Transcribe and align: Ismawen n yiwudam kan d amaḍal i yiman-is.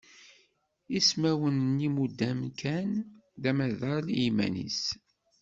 Ismawen 0.99 1.57
n 1.71 1.77
yiwudam 1.83 2.39
kan 2.59 2.89
d 3.41 3.43
amaḍal 3.49 4.05
i 4.11 4.15
yiman-is. 4.21 4.81